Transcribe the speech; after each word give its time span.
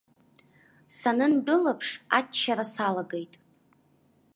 Санындәылыԥш, 0.97 1.89
аччара 2.17 2.65
салагеит. 2.73 3.33